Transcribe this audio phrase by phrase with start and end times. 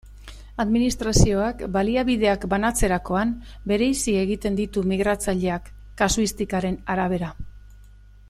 [0.61, 3.35] Administrazioak baliabideak banatzerakoan
[3.73, 5.71] bereizi egiten ditu migratzaileak,
[6.03, 7.33] kasuistikaren arabera.